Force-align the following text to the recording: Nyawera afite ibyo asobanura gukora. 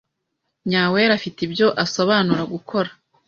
Nyawera 0.69 1.11
afite 1.19 1.39
ibyo 1.47 1.67
asobanura 1.83 2.43
gukora. 2.53 2.89